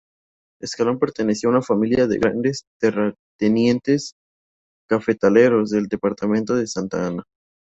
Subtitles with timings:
[0.59, 4.13] Escalón pertenecía a una familia de grandes terratenientes
[4.89, 7.23] cafetaleros del departamento de Santa Ana.